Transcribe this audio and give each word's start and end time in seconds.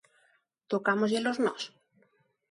Tocámosllelos 0.69 1.37
nós? 1.45 1.61